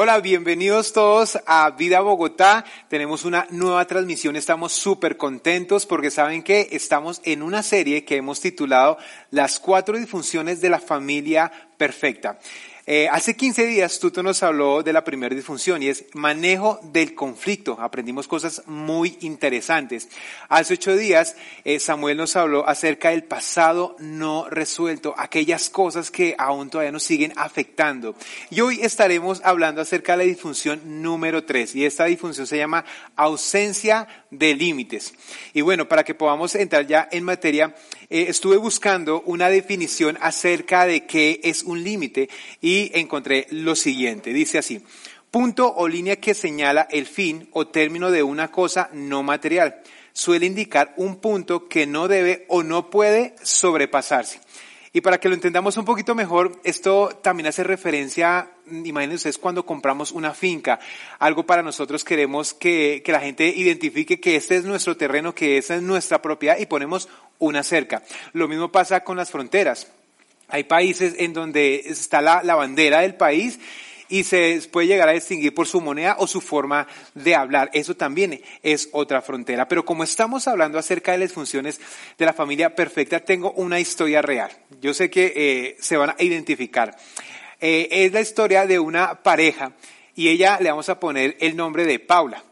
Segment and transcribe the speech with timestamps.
[0.00, 2.64] Hola, bienvenidos todos a Vida Bogotá.
[2.86, 8.14] Tenemos una nueva transmisión, estamos súper contentos porque saben que estamos en una serie que
[8.14, 8.96] hemos titulado
[9.32, 12.38] Las cuatro disfunciones de la familia perfecta.
[12.90, 17.14] Eh, hace 15 días Tuto nos habló de la primera disfunción y es manejo del
[17.14, 17.76] conflicto.
[17.78, 20.08] Aprendimos cosas muy interesantes.
[20.48, 26.34] Hace ocho días eh, Samuel nos habló acerca del pasado no resuelto, aquellas cosas que
[26.38, 28.14] aún todavía nos siguen afectando.
[28.48, 32.86] Y hoy estaremos hablando acerca de la disfunción número tres y esta disfunción se llama
[33.16, 35.12] ausencia de límites.
[35.52, 37.74] Y bueno, para que podamos entrar ya en materia,
[38.10, 42.28] eh, estuve buscando una definición acerca de qué es un límite
[42.60, 44.32] y encontré lo siguiente.
[44.32, 44.82] Dice así,
[45.30, 49.82] punto o línea que señala el fin o término de una cosa no material.
[50.12, 54.40] Suele indicar un punto que no debe o no puede sobrepasarse.
[54.92, 59.66] Y para que lo entendamos un poquito mejor, esto también hace referencia, imagínense ustedes cuando
[59.66, 60.78] compramos una finca,
[61.18, 65.58] algo para nosotros queremos que, que, la gente identifique que este es nuestro terreno, que
[65.58, 67.08] esa es nuestra propiedad y ponemos
[67.38, 68.02] una cerca.
[68.32, 69.88] Lo mismo pasa con las fronteras.
[70.48, 73.58] Hay países en donde está la, la bandera del país
[74.08, 77.70] y se puede llegar a distinguir por su moneda o su forma de hablar.
[77.72, 79.68] Eso también es otra frontera.
[79.68, 81.80] Pero como estamos hablando acerca de las funciones
[82.16, 84.50] de la familia perfecta, tengo una historia real.
[84.80, 86.96] Yo sé que eh, se van a identificar.
[87.60, 89.72] Eh, es la historia de una pareja
[90.14, 92.42] y ella le vamos a poner el nombre de Paula.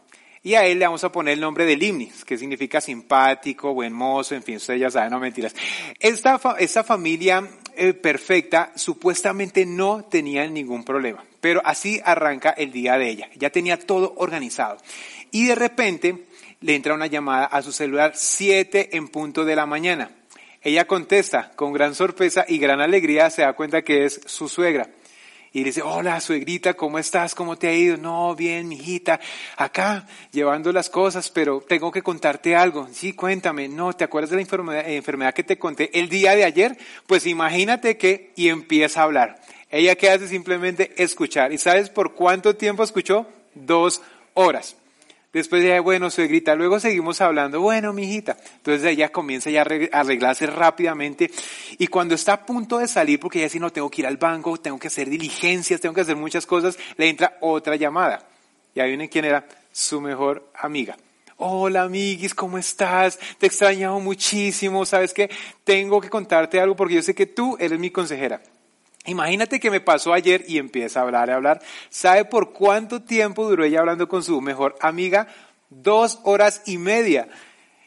[0.47, 3.91] Y a él le vamos a poner el nombre de Limnis, que significa simpático, buen
[3.91, 5.53] mozo, en fin, ustedes ya saben, no mentiras.
[5.99, 12.97] Esta, esta familia eh, perfecta supuestamente no tenía ningún problema, pero así arranca el día
[12.97, 13.29] de ella.
[13.35, 14.77] Ya tenía todo organizado.
[15.31, 16.23] Y de repente
[16.61, 20.11] le entra una llamada a su celular 7 en punto de la mañana.
[20.61, 24.87] Ella contesta con gran sorpresa y gran alegría, se da cuenta que es su suegra
[25.53, 27.33] y dice, hola, suegrita, ¿cómo estás?
[27.33, 27.97] ¿Cómo te ha ido?
[27.97, 29.19] No, bien, mijita,
[29.55, 32.87] acá, llevando las cosas, pero tengo que contarte algo.
[32.91, 33.67] Sí, cuéntame.
[33.67, 36.77] No, ¿te acuerdas de la enfermedad, enfermedad que te conté el día de ayer?
[37.07, 39.41] Pues imagínate que, y empieza a hablar.
[39.69, 41.51] Ella que hace simplemente escuchar.
[41.51, 43.27] ¿Y sabes por cuánto tiempo escuchó?
[43.53, 44.01] Dos
[44.33, 44.75] horas.
[45.37, 48.37] Después ella, bueno, suegrita, luego seguimos hablando, bueno, mijita.
[48.55, 51.29] Entonces ella comienza ya a arreglarse rápidamente
[51.77, 54.17] y cuando está a punto de salir, porque ella dice, no, tengo que ir al
[54.17, 58.27] banco, tengo que hacer diligencias, tengo que hacer muchas cosas, le entra otra llamada.
[58.73, 60.97] Y ahí viene quién era su mejor amiga.
[61.35, 63.19] Hola amiguis, ¿cómo estás?
[63.37, 65.29] Te he extrañado muchísimo, ¿sabes qué?
[65.63, 68.41] Tengo que contarte algo porque yo sé que tú eres mi consejera.
[69.07, 71.61] Imagínate que me pasó ayer y empieza a hablar, a hablar.
[71.89, 75.27] ¿Sabe por cuánto tiempo duró ella hablando con su mejor amiga?
[75.69, 77.29] Dos horas y media.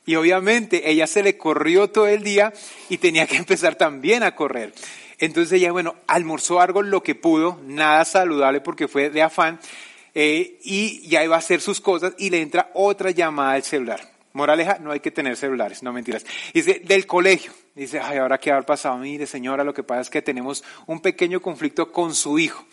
[0.07, 2.55] Y obviamente ella se le corrió todo el día
[2.89, 4.73] y tenía que empezar también a correr.
[5.19, 9.61] Entonces ella, bueno, almorzó algo lo que pudo, nada saludable porque fue de afán,
[10.15, 14.10] eh, y ya iba a hacer sus cosas y le entra otra llamada al celular.
[14.33, 16.25] Moraleja, no hay que tener celulares, no mentiras.
[16.55, 17.53] Dice, del colegio.
[17.75, 18.99] Dice, ay, ahora qué ha pasado.
[18.99, 22.65] Mire, señora, lo que pasa es que tenemos un pequeño conflicto con su hijo.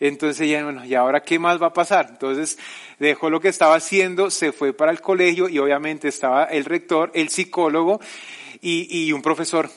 [0.00, 2.08] Entonces ya, bueno, ¿y ahora qué más va a pasar?
[2.10, 2.58] Entonces
[2.98, 7.12] dejó lo que estaba haciendo, se fue para el colegio y obviamente estaba el rector,
[7.14, 8.00] el psicólogo
[8.60, 9.70] y un profesor.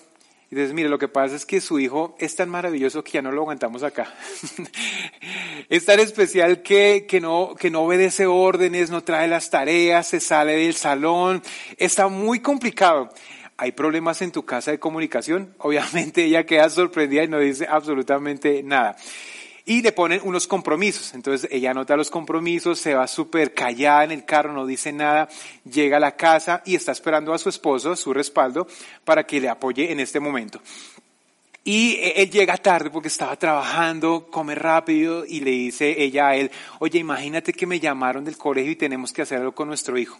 [0.49, 3.21] Y dices, mire, lo que pasa es que su hijo es tan maravilloso que ya
[3.21, 4.13] no lo aguantamos acá.
[5.69, 10.21] es tan especial que, que, no, que no obedece órdenes, no trae las tareas, se
[10.21, 11.43] sale del salón.
[11.77, 13.09] Está muy complicado.
[13.57, 15.53] ¿Hay problemas en tu casa de comunicación?
[15.57, 18.95] Obviamente ella queda sorprendida y no dice absolutamente nada
[19.67, 21.13] y le ponen unos compromisos.
[21.13, 25.27] Entonces ella anota los compromisos, se va súper callada en el carro, no dice nada,
[25.69, 28.65] llega a la casa y está esperando a su esposo, su respaldo,
[29.03, 30.61] para que le apoye en este momento.
[31.67, 36.49] Y él llega tarde porque estaba trabajando, come rápido y le dice ella a él,
[36.79, 40.17] oye, imagínate que me llamaron del colegio y tenemos que hacerlo con nuestro hijo.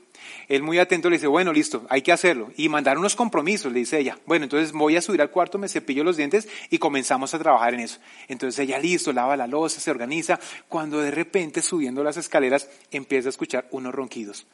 [0.49, 2.51] Él muy atento le dice, bueno, listo, hay que hacerlo.
[2.57, 4.19] Y mandar unos compromisos, le dice ella.
[4.25, 7.75] Bueno, entonces voy a subir al cuarto, me cepillo los dientes y comenzamos a trabajar
[7.75, 7.99] en eso.
[8.27, 10.41] Entonces ella, listo, lava la losa, se organiza.
[10.67, 14.45] Cuando de repente subiendo las escaleras empieza a escuchar unos ronquidos.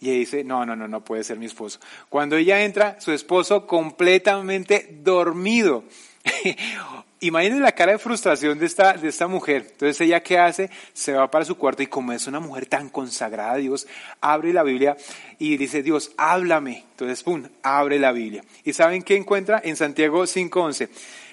[0.00, 1.78] Y ella dice, no, no, no, no puede ser mi esposo.
[2.08, 5.84] Cuando ella entra, su esposo completamente dormido.
[7.20, 9.66] Imaginen la cara de frustración de esta, de esta mujer.
[9.72, 10.70] Entonces ella qué hace?
[10.94, 13.86] Se va para su cuarto y como es una mujer tan consagrada a Dios,
[14.20, 14.96] abre la Biblia
[15.38, 16.84] y dice, Dios, háblame.
[16.92, 18.42] Entonces, pum, abre la Biblia.
[18.64, 19.60] ¿Y saben qué encuentra?
[19.62, 20.88] En Santiago 5.11.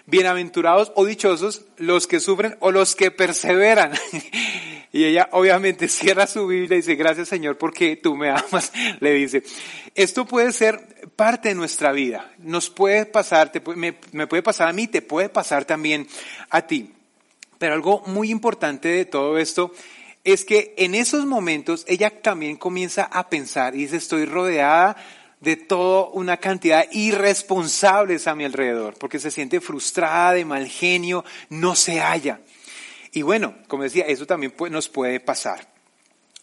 [0.06, 3.92] Bienaventurados o dichosos los que sufren o los que perseveran.
[4.92, 8.72] y ella obviamente cierra su Biblia y dice, gracias Señor porque tú me amas.
[9.00, 9.44] Le dice,
[9.96, 12.32] esto puede ser parte de nuestra vida.
[12.40, 16.08] Nos puede pasar, me, me puede pasar a mí, te puede pasar también
[16.50, 16.94] a ti.
[17.58, 19.72] Pero algo muy importante de todo esto
[20.24, 24.98] es que en esos momentos ella también comienza a pensar y dice, estoy rodeada
[25.40, 30.68] de toda una cantidad de irresponsables a mi alrededor, porque se siente frustrada, de mal
[30.68, 32.42] genio, no se halla.
[33.18, 35.68] Y bueno, como decía, eso también nos puede pasar.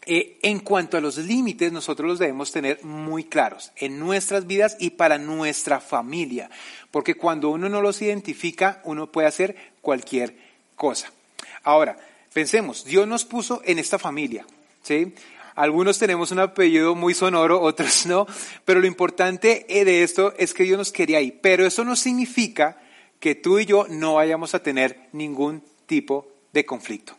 [0.07, 4.77] Eh, en cuanto a los límites, nosotros los debemos tener muy claros en nuestras vidas
[4.81, 6.51] y para nuestra familia,
[6.91, 10.37] porque cuando uno no los identifica, uno puede hacer cualquier
[10.75, 11.13] cosa.
[11.63, 11.97] Ahora,
[12.33, 14.45] pensemos, Dios nos puso en esta familia,
[14.83, 15.15] ¿sí?
[15.55, 18.27] Algunos tenemos un apellido muy sonoro, otros no,
[18.65, 22.83] pero lo importante de esto es que Dios nos quería ahí, pero eso no significa
[23.21, 27.15] que tú y yo no vayamos a tener ningún tipo de conflicto.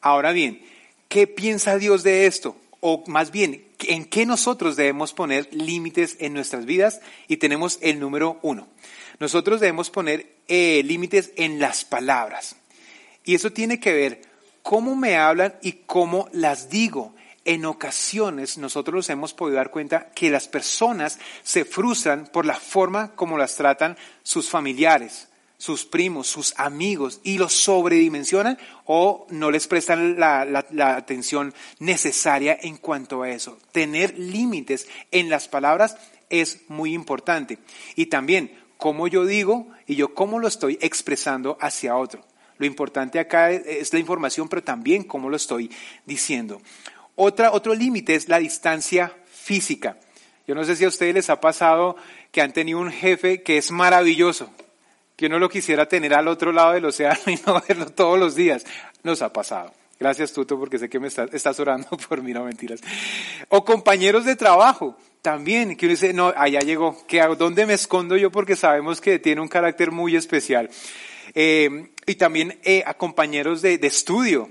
[0.00, 0.60] Ahora bien,
[1.08, 2.56] ¿Qué piensa Dios de esto?
[2.80, 7.00] O más bien, ¿en qué nosotros debemos poner límites en nuestras vidas?
[7.28, 8.66] Y tenemos el número uno.
[9.18, 12.56] Nosotros debemos poner eh, límites en las palabras.
[13.24, 14.22] Y eso tiene que ver
[14.62, 17.14] cómo me hablan y cómo las digo.
[17.44, 22.58] En ocasiones nosotros nos hemos podido dar cuenta que las personas se frustran por la
[22.58, 29.50] forma como las tratan sus familiares, sus primos, sus amigos y los sobredimensionan o no
[29.50, 30.64] les prestan la,
[30.96, 33.58] atención necesaria en cuanto a eso.
[33.72, 35.96] Tener límites en las palabras
[36.30, 37.58] es muy importante.
[37.94, 42.24] Y también cómo yo digo y yo cómo lo estoy expresando hacia otro.
[42.58, 45.70] Lo importante acá es la información, pero también cómo lo estoy
[46.06, 46.62] diciendo.
[47.14, 49.98] Otra, otro límite es la distancia física.
[50.46, 51.96] Yo no sé si a ustedes les ha pasado
[52.30, 54.50] que han tenido un jefe que es maravilloso,
[55.16, 58.34] que uno lo quisiera tener al otro lado del océano y no verlo todos los
[58.34, 58.64] días.
[59.02, 59.72] Nos ha pasado.
[59.98, 62.80] Gracias, Tuto, porque sé que me estás, orando por mí, no mentiras.
[63.48, 68.16] O compañeros de trabajo, también, que uno dice, no, allá llegó, que dónde me escondo
[68.16, 70.68] yo porque sabemos que tiene un carácter muy especial.
[71.34, 74.50] Eh, y también eh, a compañeros de, de estudio,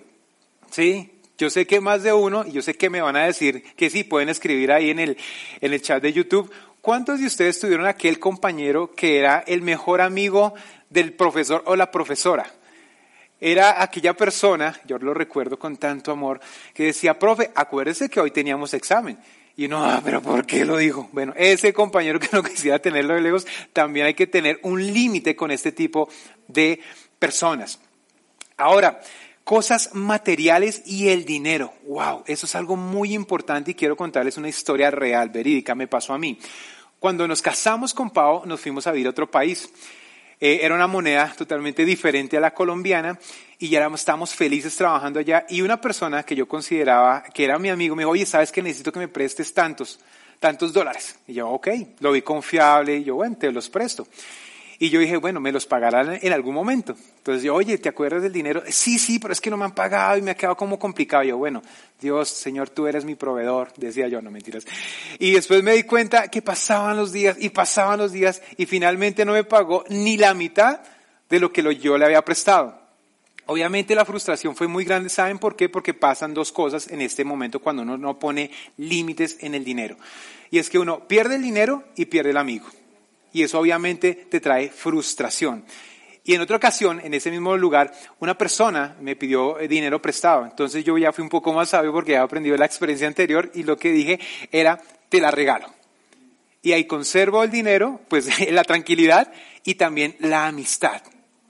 [0.72, 1.12] ¿sí?
[1.38, 3.90] Yo sé que más de uno, y yo sé que me van a decir que
[3.90, 5.18] sí, pueden escribir ahí en el,
[5.60, 6.50] en el chat de YouTube,
[6.86, 10.54] ¿Cuántos de ustedes tuvieron aquel compañero que era el mejor amigo
[10.88, 12.46] del profesor o la profesora?
[13.40, 16.40] Era aquella persona, yo lo recuerdo con tanto amor,
[16.76, 19.18] que decía, profe, acuérdese que hoy teníamos examen.
[19.58, 21.10] Y uno, ah, pero ¿por qué lo dijo?
[21.12, 25.36] Bueno, ese compañero que no quisiera tenerlo de lejos, también hay que tener un límite
[25.36, 26.08] con este tipo
[26.48, 26.80] de
[27.18, 27.80] personas.
[28.58, 29.02] Ahora,
[29.44, 31.74] cosas materiales y el dinero.
[31.88, 36.14] Wow, eso es algo muy importante y quiero contarles una historia real, verídica, me pasó
[36.14, 36.38] a mí.
[37.00, 39.70] Cuando nos casamos con Pau, nos fuimos a vivir a otro país.
[40.40, 43.18] Eh, era una moneda totalmente diferente a la colombiana
[43.58, 45.46] y ya estábamos felices trabajando allá.
[45.50, 48.62] Y una persona que yo consideraba que era mi amigo me dijo, oye, ¿sabes que
[48.62, 50.00] necesito que me prestes tantos,
[50.40, 51.16] tantos dólares?
[51.28, 51.68] Y yo, ok,
[52.00, 54.08] lo vi confiable y yo, bueno, te los presto.
[54.77, 56.95] Y yo dije, bueno, me los pagarán en algún momento.
[57.18, 58.62] Entonces yo, oye, ¿te acuerdas del dinero?
[58.68, 61.24] Sí, sí, pero es que no me han pagado y me ha quedado como complicado.
[61.24, 61.62] yo, bueno,
[62.00, 64.65] Dios, Señor, tú eres mi proveedor, decía yo, no mentiras.
[65.17, 69.24] Y después me di cuenta que pasaban los días y pasaban los días y finalmente
[69.24, 70.82] no me pagó ni la mitad
[71.29, 72.84] de lo que yo le había prestado.
[73.48, 75.70] Obviamente la frustración fue muy grande, ¿saben por qué?
[75.70, 79.98] Porque pasan dos cosas en este momento cuando uno no pone límites en el dinero.
[80.50, 82.65] Y es que uno pierde el dinero y pierde el amigo
[83.36, 85.65] y eso obviamente te trae frustración.
[86.24, 90.46] Y en otra ocasión, en ese mismo lugar, una persona me pidió eh, dinero prestado.
[90.46, 93.63] Entonces yo ya fui un poco más sabio porque había aprendido la experiencia anterior y
[93.63, 94.22] lo que dije
[94.54, 95.68] era, te la regalo.
[96.62, 99.34] Y ahí conservo el dinero, pues la tranquilidad
[99.65, 101.01] y también la amistad.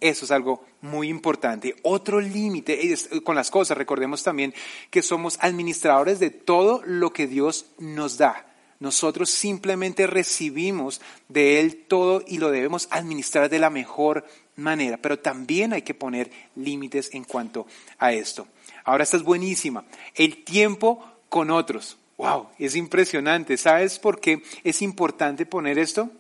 [0.01, 1.75] Eso es algo muy importante.
[1.83, 4.55] Otro límite eh, con las cosas, recordemos también
[4.89, 8.54] que somos administradores de todo lo que Dios nos da.
[8.85, 14.27] Nosotros simplemente recibimos de Él todo y lo debemos administrar de la mejor
[14.57, 17.65] manera, pero también hay que poner límites en cuanto
[17.97, 18.47] a esto.
[18.83, 19.85] Ahora esta es buenísima.
[20.13, 21.97] El tiempo con otros.
[22.17, 23.57] Wow, es impresionante.
[23.57, 26.11] ¿Sabes por qué es importante poner esto?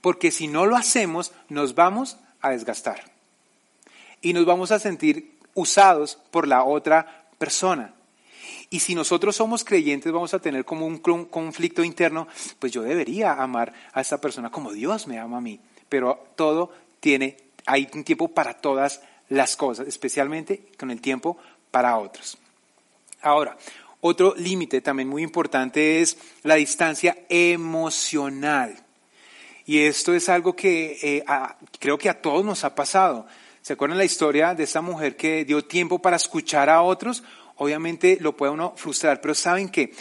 [0.00, 3.12] Porque si no lo hacemos, nos vamos a desgastar.
[4.20, 7.94] Y nos vamos a sentir usados por la otra persona.
[8.70, 12.26] Y si nosotros somos creyentes, vamos a tener como un conflicto interno,
[12.58, 15.60] pues yo debería amar a esta persona como Dios me ama a mí.
[15.88, 21.36] Pero todo tiene hay un tiempo para todas las cosas, especialmente con el tiempo
[21.70, 22.38] para otros.
[23.20, 23.58] Ahora,
[24.00, 28.76] otro límite también muy importante es la distancia emocional.
[29.66, 31.24] Y esto es algo que eh,
[31.80, 33.26] creo que a todos nos ha pasado.
[33.62, 37.24] ¿Se acuerdan la historia de esta mujer que dio tiempo para escuchar a otros?
[37.56, 39.92] Obviamente lo puede uno frustrar, pero saben que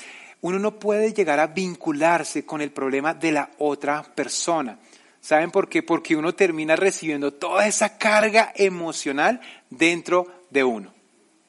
[0.41, 4.77] uno no puede llegar a vincularse con el problema de la otra persona.
[5.21, 5.81] ¿Saben por qué?
[5.81, 10.93] Porque uno termina recibiendo toda esa carga emocional dentro de uno.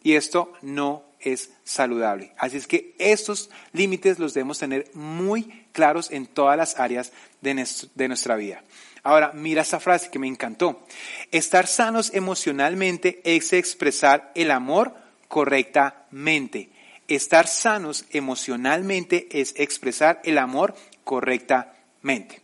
[0.03, 2.33] Y esto no es saludable.
[2.39, 8.09] Así es que estos límites los debemos tener muy claros en todas las áreas de,
[8.09, 8.63] nuestra vida.
[9.03, 10.87] Ahora, mira esta frase que me encantó.
[11.31, 14.95] Estar sanos emocionalmente es expresar el amor
[15.37, 16.71] correctamente.
[17.09, 20.75] Estar sanos emocionalmente es expresar el amor
[21.05, 22.41] correctamente.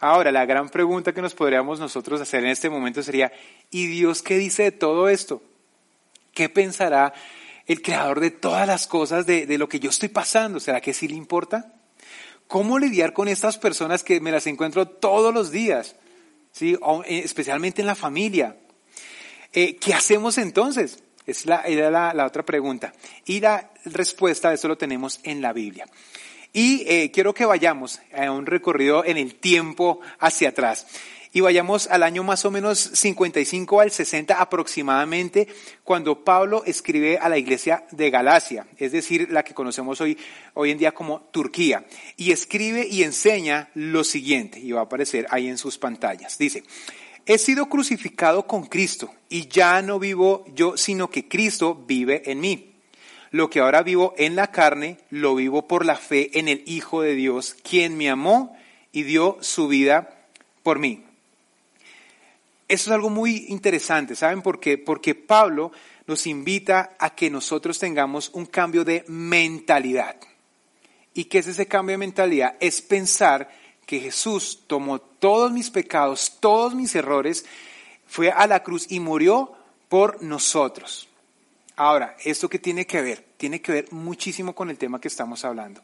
[0.00, 3.30] Ahora, la gran pregunta que nos podríamos nosotros hacer en este momento sería,
[3.70, 5.44] ¿y Dios qué dice de todo esto?
[6.34, 7.14] ¿Qué pensará
[7.68, 10.58] el creador de todas las cosas de, de lo que yo estoy pasando?
[10.58, 11.72] ¿Será que sí le importa?
[12.48, 15.94] ¿Cómo lidiar con estas personas que me las encuentro todos los días?
[16.50, 16.76] ¿Sí?
[17.04, 18.56] Eh, especialmente en la familia.
[19.52, 21.04] Eh, ¿Qué hacemos entonces?
[21.28, 22.94] Es la, era la, otra pregunta.
[23.26, 25.86] Y la respuesta de eso lo tenemos en la Biblia.
[26.54, 30.86] Y eh, quiero que vayamos a un recorrido en el tiempo hacia atrás
[31.30, 35.48] y vayamos al año más o menos 55 al 60 aproximadamente,
[35.84, 40.16] cuando Pablo escribe a la iglesia de Galacia, es decir, la que conocemos hoy,
[40.54, 41.84] hoy en día como Turquía,
[42.16, 46.38] y escribe y enseña lo siguiente, y va a aparecer ahí en sus pantallas.
[46.38, 46.64] Dice,
[47.28, 52.40] he sido crucificado con Cristo, y ya no vivo yo, sino que Cristo vive en
[52.40, 52.72] mí.
[53.30, 57.02] Lo que ahora vivo en la carne, lo vivo por la fe en el Hijo
[57.02, 58.56] de Dios, quien me amó
[58.92, 60.08] y dio su vida
[60.62, 61.04] por mí.
[62.66, 64.78] Eso es algo muy interesante, ¿saben por qué?
[64.78, 65.70] Porque Pablo
[66.06, 70.16] nos invita a que nosotros tengamos un cambio de mentalidad.
[71.12, 72.56] ¿Y qué es ese cambio de mentalidad?
[72.58, 73.50] Es pensar
[73.88, 77.46] que Jesús tomó todos mis pecados, todos mis errores,
[78.06, 79.54] fue a la cruz y murió
[79.88, 81.08] por nosotros.
[81.74, 83.24] Ahora, ¿esto qué tiene que ver?
[83.38, 85.80] Tiene que ver muchísimo con el tema que estamos hablando.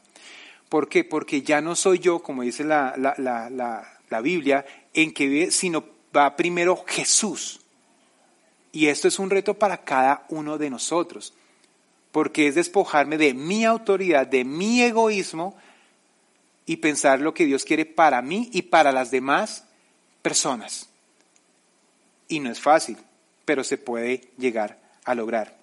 [0.68, 1.02] ¿Por qué?
[1.02, 5.82] Porque ya no soy yo, como dice la, la Biblia, en que vive, sino
[6.14, 7.62] va primero Jesús.
[8.70, 11.32] Y esto es un reto para cada uno de nosotros,
[12.12, 15.56] porque es despojarme de mi autoridad, de mi egoísmo
[16.66, 19.64] y pensar lo que Dios quiere para mí y para las demás
[20.22, 20.88] personas.
[22.28, 22.96] Y no es fácil,
[23.44, 25.56] pero se puede llegar a lograr.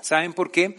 [0.00, 0.76] ¿Saben por qué?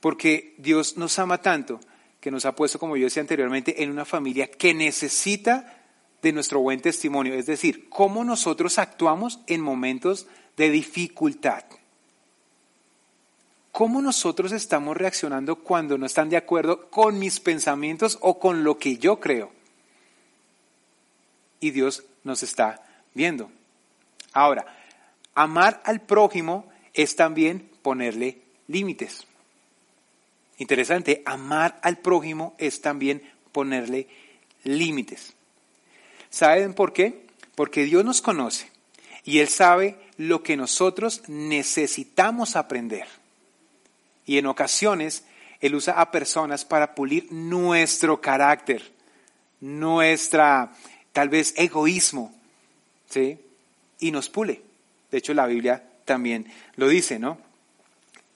[0.00, 1.80] Porque Dios nos ama tanto
[2.20, 5.78] que nos ha puesto, como yo decía anteriormente, en una familia que necesita
[6.22, 11.64] de nuestro buen testimonio, es decir, cómo nosotros actuamos en momentos de dificultad.
[13.78, 18.76] ¿Cómo nosotros estamos reaccionando cuando no están de acuerdo con mis pensamientos o con lo
[18.76, 19.52] que yo creo?
[21.60, 23.52] Y Dios nos está viendo.
[24.32, 24.66] Ahora,
[25.32, 29.28] amar al prójimo es también ponerle límites.
[30.56, 34.08] Interesante, amar al prójimo es también ponerle
[34.64, 35.34] límites.
[36.30, 37.28] ¿Saben por qué?
[37.54, 38.68] Porque Dios nos conoce
[39.22, 43.06] y Él sabe lo que nosotros necesitamos aprender.
[44.28, 45.24] Y en ocasiones
[45.58, 48.92] Él usa a personas para pulir nuestro carácter,
[49.58, 50.74] nuestra
[51.12, 52.38] tal vez egoísmo,
[53.08, 53.38] ¿sí?
[53.98, 54.60] Y nos pule.
[55.10, 57.38] De hecho, la Biblia también lo dice, ¿no?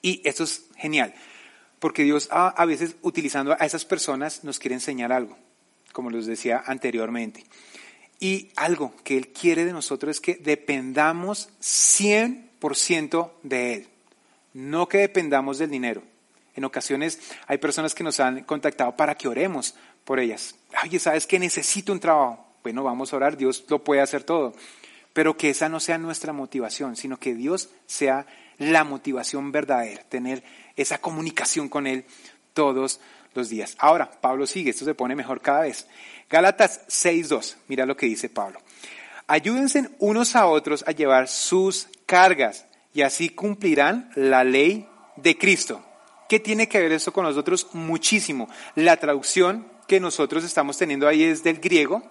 [0.01, 1.15] Y esto es genial,
[1.79, 5.37] porque Dios a, a veces utilizando a esas personas nos quiere enseñar algo,
[5.93, 7.45] como les decía anteriormente.
[8.19, 13.89] Y algo que Él quiere de nosotros es que dependamos 100% de Él,
[14.55, 16.03] no que dependamos del dinero.
[16.55, 20.55] En ocasiones hay personas que nos han contactado para que oremos por ellas.
[20.83, 22.47] Oye, ¿sabes que necesito un trabajo?
[22.63, 24.55] Bueno, vamos a orar, Dios lo puede hacer todo.
[25.13, 28.27] Pero que esa no sea nuestra motivación, sino que Dios sea
[28.59, 30.43] la motivación verdadera, tener
[30.77, 32.05] esa comunicación con Él
[32.53, 33.01] todos
[33.35, 33.77] los días.
[33.79, 35.87] Ahora, Pablo sigue, esto se pone mejor cada vez.
[36.31, 38.61] Gálatas 6.2, mira lo que dice Pablo.
[39.27, 45.83] Ayúdense unos a otros a llevar sus cargas y así cumplirán la ley de Cristo.
[46.29, 47.69] ¿Qué tiene que ver eso con nosotros?
[47.73, 48.49] Muchísimo.
[48.75, 52.03] La traducción que nosotros estamos teniendo ahí es del griego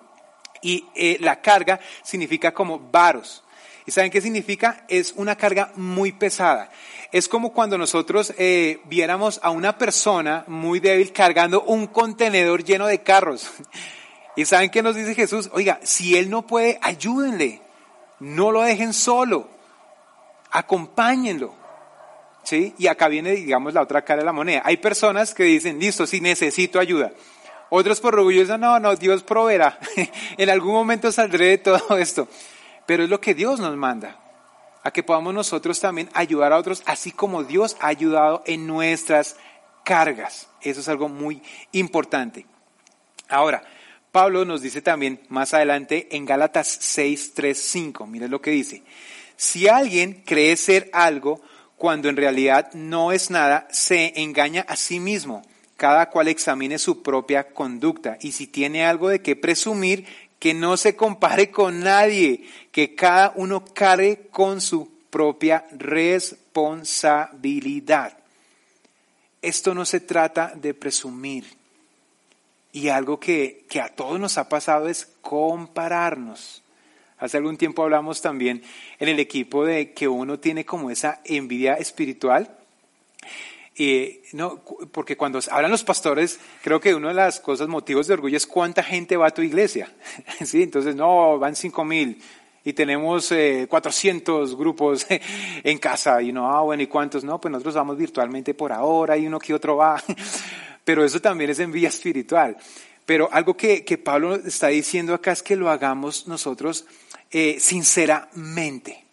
[0.61, 3.43] y eh, la carga significa como varos.
[3.85, 4.85] ¿Y saben qué significa?
[4.87, 6.69] Es una carga muy pesada.
[7.11, 12.87] Es como cuando nosotros eh, viéramos a una persona muy débil cargando un contenedor lleno
[12.87, 13.49] de carros.
[14.35, 15.49] ¿Y saben qué nos dice Jesús?
[15.51, 17.61] Oiga, si él no puede, ayúdenle.
[18.19, 19.49] No lo dejen solo.
[20.51, 21.53] Acompáñenlo.
[22.43, 22.73] ¿Sí?
[22.77, 24.61] Y acá viene, digamos, la otra cara de la moneda.
[24.65, 27.11] Hay personas que dicen, listo, sí necesito ayuda.
[27.69, 29.79] Otros por orgullo dicen, no, no, Dios proveerá.
[30.37, 32.27] en algún momento saldré de todo esto.
[32.85, 34.17] Pero es lo que Dios nos manda.
[34.83, 39.37] A que podamos nosotros también ayudar a otros, así como Dios ha ayudado en nuestras
[39.83, 40.49] cargas.
[40.61, 41.41] Eso es algo muy
[41.71, 42.47] importante.
[43.29, 43.63] Ahora,
[44.11, 48.07] Pablo nos dice también más adelante en Gálatas 6, 3, 5.
[48.07, 48.83] Mira lo que dice.
[49.41, 51.41] Si alguien cree ser algo
[51.75, 55.41] cuando en realidad no es nada, se engaña a sí mismo.
[55.77, 60.05] Cada cual examine su propia conducta y si tiene algo de qué presumir,
[60.37, 68.15] que no se compare con nadie, que cada uno cargue con su propia responsabilidad.
[69.41, 71.45] Esto no se trata de presumir
[72.71, 76.60] y algo que, a todos nos ha pasado es compararnos.
[77.21, 78.61] Hace algún tiempo hablamos también
[78.99, 82.57] en el equipo de que uno tiene como esa envidia espiritual.
[83.77, 84.61] y no,
[84.91, 88.47] porque cuando hablan los pastores, creo que una de las cosas, motivos de orgullo es
[88.47, 89.89] cuánta gente va a tu iglesia.
[90.43, 90.63] ¿Sí?
[90.63, 92.21] Entonces, no, van cinco mil
[92.63, 95.05] y tenemos eh, 400 grupos
[95.63, 96.21] en casa.
[96.21, 97.23] Y no, ah, bueno, ¿y cuántos?
[97.23, 100.01] No, pues nosotros vamos virtualmente por ahora y uno que otro va.
[100.83, 102.57] pero eso también es envidia espiritual.
[103.05, 106.85] Pero algo que, Pablo está diciendo acá es que lo hagamos nosotros
[107.31, 109.03] eh, sinceramente.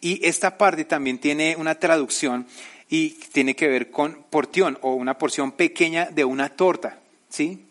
[0.00, 2.46] Y esta parte también tiene una traducción
[2.88, 6.98] y tiene que ver con porción o una porción pequeña de una torta.
[7.28, 7.66] ¿sí?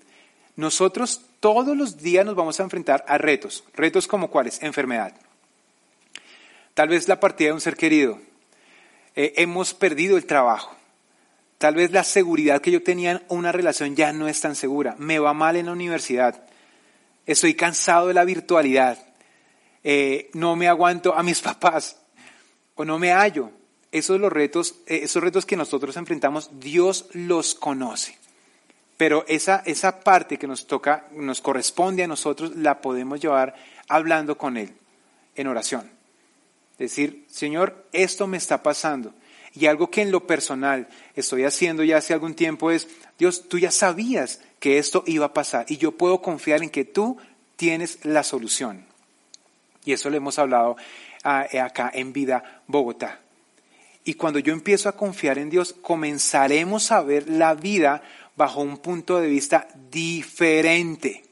[0.55, 3.63] Nosotros todos los días nos vamos a enfrentar a retos.
[3.73, 4.61] Retos como cuáles?
[4.61, 5.13] Enfermedad.
[6.73, 8.19] Tal vez la partida de un ser querido.
[9.15, 10.75] Eh, hemos perdido el trabajo.
[11.57, 14.95] Tal vez la seguridad que yo tenía en una relación ya no es tan segura.
[14.97, 16.41] Me va mal en la universidad.
[17.25, 18.97] Estoy cansado de la virtualidad.
[19.83, 21.97] Eh, no me aguanto a mis papás.
[22.75, 23.51] O no me hallo.
[23.91, 28.17] Esos, los retos, eh, esos retos que nosotros enfrentamos, Dios los conoce.
[28.97, 33.55] Pero esa, esa parte que nos toca, nos corresponde a nosotros, la podemos llevar
[33.87, 34.73] hablando con Él
[35.35, 35.89] en oración.
[36.77, 39.13] Decir, Señor, esto me está pasando.
[39.53, 42.87] Y algo que en lo personal estoy haciendo ya hace algún tiempo es,
[43.17, 46.85] Dios, tú ya sabías que esto iba a pasar y yo puedo confiar en que
[46.85, 47.17] tú
[47.55, 48.85] tienes la solución.
[49.85, 50.75] Y eso lo hemos hablado
[51.23, 53.19] ah, acá en Vida Bogotá.
[54.03, 58.01] Y cuando yo empiezo a confiar en Dios, comenzaremos a ver la vida
[58.35, 61.23] bajo un punto de vista diferente.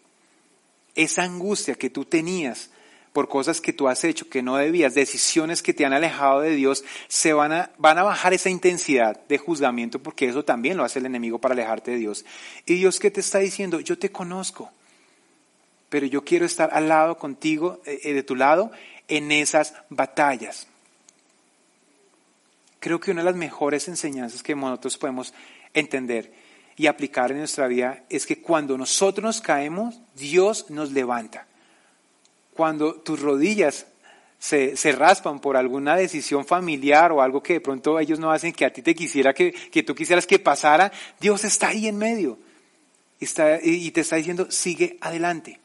[0.93, 2.69] Esa angustia que tú tenías
[3.13, 6.51] por cosas que tú has hecho que no debías, decisiones que te han alejado de
[6.51, 10.83] Dios, se van a, van a bajar esa intensidad de juzgamiento porque eso también lo
[10.83, 12.25] hace el enemigo para alejarte de Dios.
[12.67, 14.71] Y Dios que te está diciendo, yo te conozco,
[15.89, 18.71] pero yo quiero estar al lado contigo, eh, eh, de tu lado,
[19.07, 20.67] en esas batallas.
[22.79, 25.33] Creo que una de las mejores enseñanzas que nosotros podemos
[25.73, 26.31] entender
[26.75, 31.47] y aplicar en nuestra vida es que cuando nosotros nos caemos, Dios nos levanta.
[32.53, 33.87] Cuando tus rodillas
[34.39, 38.65] se, raspan por alguna decisión familiar o algo que de pronto ellos no hacen que
[38.65, 39.53] a ti te quisiera que,
[39.85, 42.37] tú quisieras que pasara, Dios está ahí en medio.
[43.19, 45.59] Está, y te está diciendo, sigue adelante,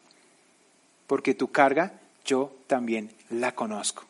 [1.06, 4.04] porque tu carga yo también la conozco.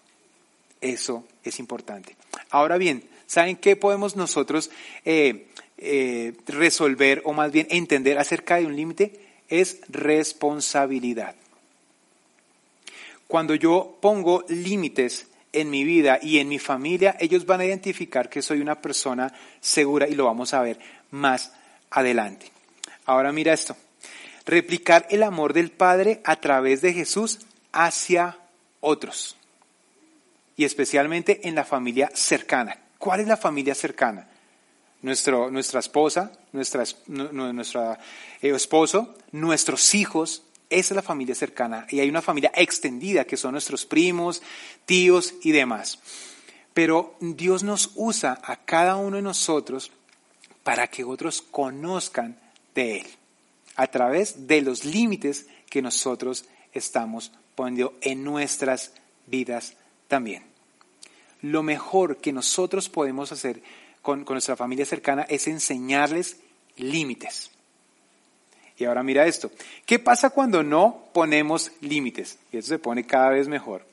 [0.80, 2.16] Eso es importante.
[2.50, 4.70] Ahora bien, ¿saben qué podemos nosotros
[5.04, 9.20] eh, eh, resolver o más bien entender acerca de un límite?
[9.48, 11.34] Es responsabilidad.
[13.28, 18.28] Cuando yo pongo límites en mi vida y en mi familia, ellos van a identificar
[18.28, 20.78] que soy una persona segura y lo vamos a ver
[21.10, 21.52] más
[21.90, 22.46] adelante.
[23.06, 23.76] Ahora mira esto.
[24.44, 27.40] Replicar el amor del Padre a través de Jesús
[27.72, 28.38] hacia
[28.80, 29.36] otros.
[30.56, 32.76] Y especialmente en la familia cercana.
[32.98, 34.28] ¿Cuál es la familia cercana?
[35.00, 37.92] Nuestro, nuestra esposa, nuestra, nuestro
[38.40, 43.36] eh, esposo, nuestros hijos, esa es la familia cercana y hay una familia extendida que
[43.36, 44.42] son nuestros primos,
[44.86, 45.98] tíos y demás.
[46.72, 49.90] Pero Dios nos usa a cada uno de nosotros
[50.62, 52.38] para que otros conozcan
[52.74, 53.06] de Él
[53.76, 58.92] a través de los límites que nosotros estamos poniendo en nuestras
[59.26, 59.74] vidas
[60.08, 60.44] también.
[61.40, 63.62] Lo mejor que nosotros podemos hacer
[64.00, 66.38] con, con nuestra familia cercana es enseñarles
[66.76, 67.50] límites.
[68.76, 69.50] Y ahora mira esto.
[69.86, 72.38] ¿Qué pasa cuando no ponemos límites?
[72.52, 73.86] Y eso se pone cada vez mejor.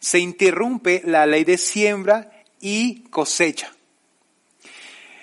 [0.00, 3.72] Se interrumpe la ley de siembra y cosecha.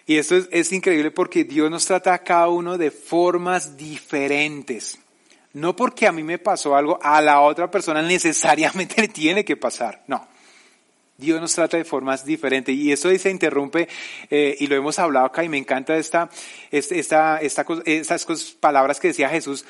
[0.10, 4.98] Y esto es, increíble porque Dios nos trata a cada uno de formas diferentes.
[5.54, 9.56] No porque a mí me pasó algo, a la otra persona necesariamente le tiene que
[9.56, 10.02] pasar.
[10.08, 10.28] No.
[11.16, 13.88] Dios nos trata de formas diferentes y eso se interrumpe
[14.32, 16.28] eh, y lo hemos hablado acá y me encanta esta,
[16.72, 18.26] esta, esta, estas
[18.60, 19.64] palabras que decía Jesús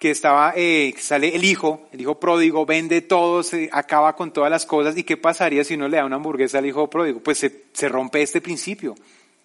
[0.00, 4.50] que estaba, eh, sale el hijo, el hijo pródigo, vende todo, se acaba con todas
[4.50, 7.20] las cosas y qué pasaría si uno le da una hamburguesa al hijo pródigo?
[7.20, 8.96] Pues se, se rompe este principio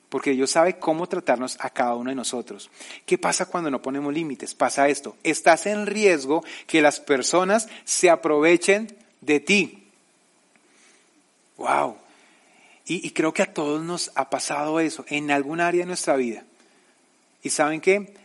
[0.10, 2.69] porque Dios sabe cómo tratarnos a cada uno de nosotros.
[3.06, 4.56] ¿Qué pasa cuando no ponemos límites?
[4.56, 9.84] Pasa esto, estás en riesgo que las personas se aprovechen de ti.
[11.58, 11.98] Wow.
[12.86, 16.43] Y, creo que a todos nos ha pasado eso en algún área de nuestra vida.
[17.43, 18.15] Y saben qué?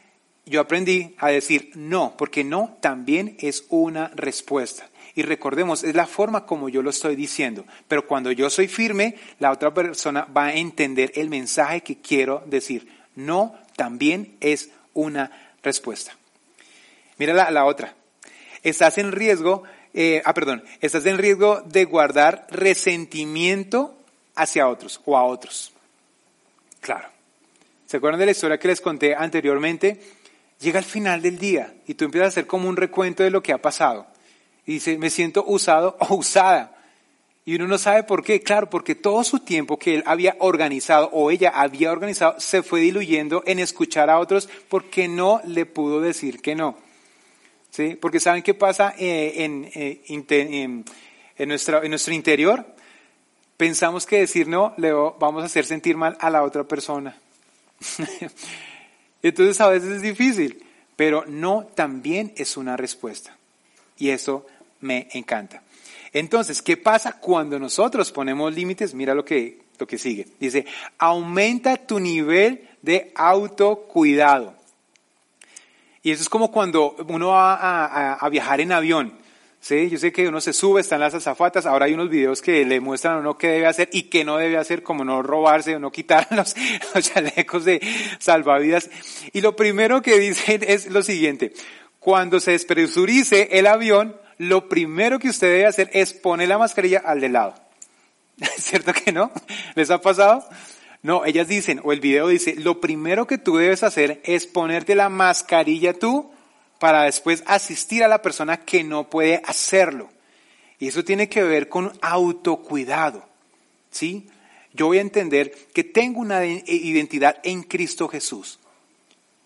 [0.47, 4.89] Yo aprendí a decir no, porque no también es una respuesta.
[5.15, 7.65] Y recordemos, es la forma como yo lo estoy diciendo.
[7.87, 12.43] Pero cuando yo soy firme, la otra persona va a entender el mensaje que quiero
[12.47, 12.89] decir.
[13.15, 15.31] No también es una
[15.63, 16.17] respuesta.
[17.19, 17.95] Mira la, la otra.
[18.63, 23.97] Estás en riesgo, eh, ah, perdón, estás en riesgo de guardar resentimiento
[24.35, 25.73] hacia otros o a otros.
[26.81, 27.09] Claro.
[27.87, 30.01] ¿Se acuerdan de la historia que les conté anteriormente?
[30.61, 33.43] Llega el final del día y tú empiezas a hacer como un recuento de lo
[33.43, 34.07] que ha pasado.
[34.67, 36.75] Y dice, me siento usado o usada.
[37.47, 38.41] Y uno no sabe por qué.
[38.41, 42.81] Claro, porque todo su tiempo que él había organizado o ella había organizado se fue
[42.81, 46.77] diluyendo en escuchar a otros porque no le pudo decir que no.
[47.71, 47.99] ¿Sí?
[48.01, 50.85] Porque ¿saben qué pasa eh, en, eh, en,
[51.37, 52.65] en, nuestra, en nuestro interior?
[53.57, 57.19] Pensamos que decir no le vamos a hacer sentir mal a la otra persona.
[59.23, 60.65] Entonces a veces es difícil,
[60.97, 63.37] pero no también es una respuesta.
[63.99, 64.47] Y eso
[64.85, 65.63] me encanta.
[66.13, 68.95] Entonces, ¿qué pasa cuando nosotros ponemos límites?
[68.95, 70.29] Mira lo que, lo que sigue.
[70.39, 70.65] Dice,
[70.99, 74.55] aumenta tu nivel de autocuidado.
[76.03, 79.15] Y eso es como cuando uno va a, viajar en avión.
[79.59, 79.89] ¿sí?
[79.89, 82.79] Yo sé que uno se sube, están las azafatas, ahora hay unos videos que le
[82.79, 85.79] muestran a uno qué debe hacer y qué no debe hacer, como no robarse o
[85.79, 86.55] no quitar los,
[86.95, 87.81] los chalecos de
[88.19, 88.91] salvavidas.
[89.33, 91.55] Y lo primero que dicen es lo siguiente,
[91.99, 97.03] cuando se despresurice el avión, lo primero que usted debe hacer es poner la mascarilla
[97.05, 97.55] al de lado.
[98.41, 99.31] ¿Es cierto que no?
[99.75, 100.47] ¿Les ha pasado?
[101.03, 104.95] No, ellas dicen, o el video dice, lo primero que tú debes hacer es ponerte
[104.95, 106.31] la mascarilla tú
[106.79, 110.11] para después asistir a la persona que no puede hacerlo.
[110.79, 113.27] Y eso tiene que ver con autocuidado.
[113.91, 114.29] ¿Sí?
[114.73, 118.59] Yo voy a entender que tengo una identidad en Cristo Jesús.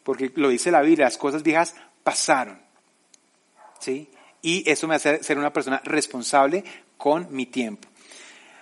[0.04, 2.58] Porque lo dice la Biblia, las cosas viejas pasaron.
[3.78, 4.08] ¿Sí?
[4.48, 6.64] Y eso me hace ser una persona responsable
[6.96, 7.86] con mi tiempo.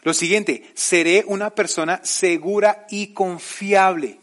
[0.03, 4.19] Lo siguiente, seré una persona segura y confiable.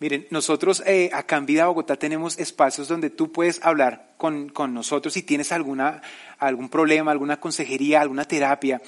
[0.00, 5.14] Miren, nosotros eh, acá en Vida Bogotá tenemos espacios donde tú puedes hablar con, nosotros
[5.14, 6.02] si tienes alguna,
[6.38, 8.82] algún problema, alguna consejería, alguna terapia.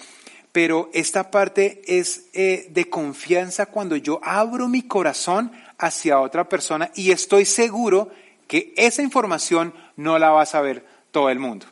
[0.53, 6.91] Pero esta parte es eh, de confianza cuando yo abro mi corazón hacia otra persona
[6.95, 8.11] y estoy seguro
[8.47, 11.67] que esa información no la va a saber todo el mundo.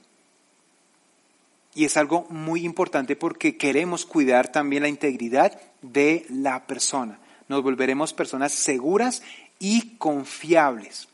[1.74, 7.18] Y es algo muy importante porque queremos cuidar también la integridad de la persona.
[7.48, 9.22] Nos volveremos personas seguras
[9.58, 11.08] y confiables.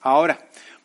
[0.00, 0.38] Ahora,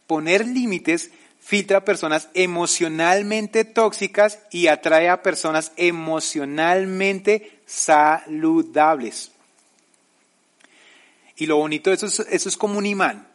[0.07, 9.31] poner límites filtra a personas emocionalmente tóxicas y atrae a personas emocionalmente saludables.
[11.37, 13.26] Y lo bonito de eso es, eso es como un imán.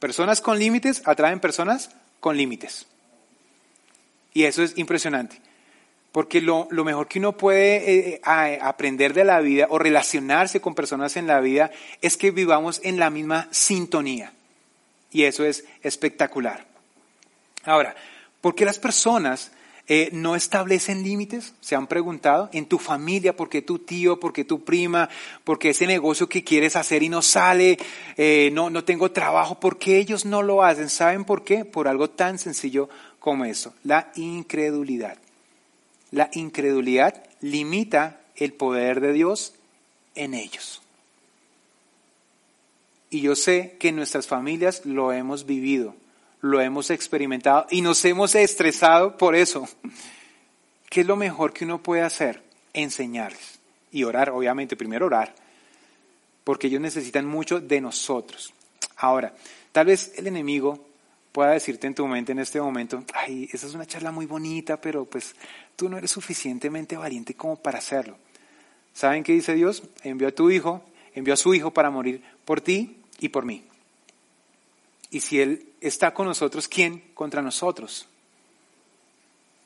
[0.00, 2.86] Personas con límites atraen personas con límites.
[4.32, 5.40] Y eso es impresionante.
[6.10, 11.16] Porque lo, mejor que uno puede eh, aprender de la vida o relacionarse con personas
[11.16, 14.32] en la vida es que vivamos en la misma sintonía.
[15.12, 16.66] Y eso es espectacular.
[17.64, 17.94] Ahora,
[18.40, 19.52] ¿por qué las personas
[19.92, 21.52] eh, no establecen límites?
[21.60, 22.48] ¿Se han preguntado?
[22.52, 25.08] En tu familia, ¿por qué tu tío, por qué tu prima,
[25.42, 27.76] por qué ese negocio que quieres hacer y no sale,
[28.16, 30.88] eh, no, no tengo trabajo, ¿por qué ellos no lo hacen?
[30.88, 31.64] ¿Saben por qué?
[31.64, 35.18] Por algo tan sencillo como eso, la incredulidad.
[36.12, 39.54] La incredulidad limita el poder de Dios
[40.14, 40.82] en ellos.
[43.10, 45.96] Y yo sé que en nuestras familias lo hemos vivido
[46.40, 49.68] lo hemos experimentado y nos hemos estresado por eso.
[50.88, 52.42] ¿Qué es lo mejor que uno puede hacer?
[52.72, 53.58] Enseñarles
[53.92, 55.34] y orar, obviamente, primero orar,
[56.44, 58.52] porque ellos necesitan mucho de nosotros.
[58.96, 59.34] Ahora,
[59.72, 60.86] tal vez el enemigo
[61.32, 64.80] pueda decirte en tu mente en este momento, ay, esa es una charla muy bonita,
[64.80, 65.34] pero pues
[65.76, 68.16] tú no eres suficientemente valiente como para hacerlo.
[68.92, 69.82] ¿Saben qué dice Dios?
[70.02, 70.82] Envió a tu hijo,
[71.14, 73.64] envió a su hijo para morir por ti y por mí.
[75.10, 78.06] Y si Él está con nosotros, ¿quién contra nosotros?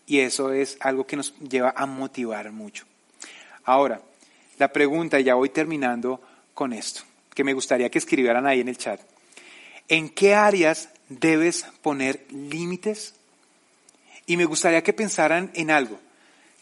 [0.06, 2.84] Y eso es algo que nos lleva a motivar mucho.
[3.64, 4.00] Ahora,
[4.58, 6.20] la pregunta, ya voy terminando
[6.52, 7.02] con esto,
[7.34, 9.00] que me gustaría que escribieran ahí en el chat.
[9.88, 13.14] ¿En qué áreas debes poner límites?
[14.26, 15.98] Y me gustaría que pensaran en algo.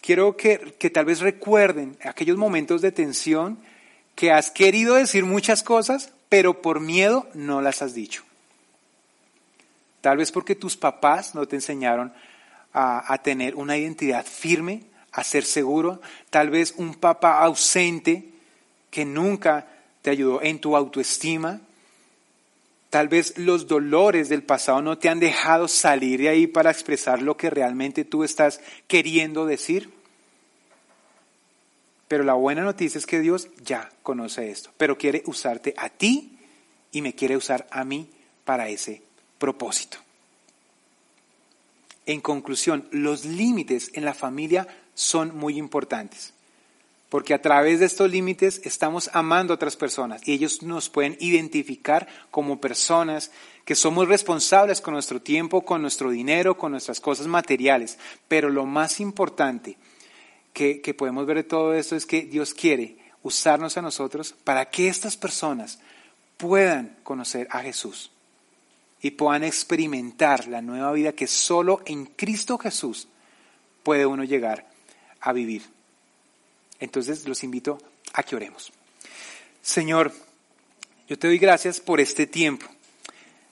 [0.00, 3.58] Quiero que, que tal vez recuerden aquellos momentos de tensión
[4.16, 8.24] que has querido decir muchas cosas, pero por miedo no las has dicho.
[10.02, 12.12] Tal vez porque tus papás no te enseñaron
[12.74, 16.00] a, tener una identidad firme, a ser seguro.
[16.28, 18.24] Tal vez un papá ausente
[18.90, 19.68] que nunca
[20.02, 21.60] te ayudó en tu autoestima.
[22.90, 27.22] Tal vez los dolores del pasado no te han dejado salir de ahí para expresar
[27.22, 29.88] lo que realmente tú estás queriendo decir.
[32.08, 36.36] Pero la buena noticia es que Dios ya conoce esto, pero quiere usarte a ti
[36.90, 38.10] y me quiere usar a mí
[38.44, 39.00] para ese
[39.42, 39.98] propósito.
[42.06, 46.32] En conclusión, los límites en la familia son muy importantes,
[47.08, 51.16] porque a través de estos límites estamos amando a otras personas y ellos nos pueden
[51.18, 53.32] identificar como personas
[53.64, 57.98] que somos responsables con nuestro tiempo, con nuestro dinero, con nuestras cosas materiales.
[58.28, 59.76] Pero lo más importante
[60.52, 64.86] que, podemos ver de todo esto es que Dios quiere usarnos a nosotros para que
[64.86, 65.80] estas personas
[66.36, 68.12] puedan conocer a Jesús
[69.02, 73.08] y puedan experimentar la nueva vida que solo en Cristo Jesús
[73.82, 74.70] puede uno llegar
[75.20, 75.62] a vivir.
[76.78, 77.78] Entonces los invito
[78.12, 78.72] a que oremos.
[79.60, 80.12] Señor,
[81.08, 82.66] yo te doy gracias por este tiempo.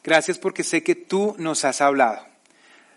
[0.02, 2.24] Gracias porque sé que tú nos has hablado.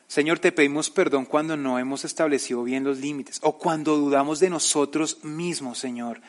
[0.07, 4.51] Señor, te pedimos perdón cuando no hemos establecido bien los límites o cuando dudamos de
[4.51, 6.21] nosotros mismos, Señor.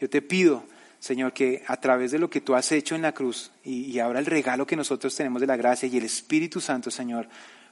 [0.00, 0.64] Yo te pido
[0.98, 4.18] Señor, que a través de lo que tú has hecho en la cruz y, ahora
[4.18, 7.28] el regalo que nosotros tenemos de la gracia y el Espíritu Santo, Señor,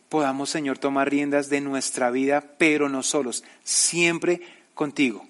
[0.08, 4.40] podamos, Señor, tomar riendas de nuestra vida, pero no solos, siempre
[4.74, 5.26] contigo.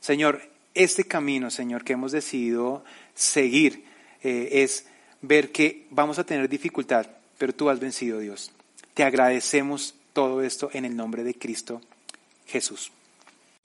[0.00, 0.42] Señor,
[0.74, 3.84] este camino, Señor, que hemos decidido seguir
[4.22, 4.86] eh, es
[5.22, 7.06] ver que vamos a tener dificultad,
[7.38, 8.52] pero tú has vencido, Dios.
[8.94, 11.80] Te agradecemos todo esto en el nombre de Cristo
[12.46, 12.90] Jesús.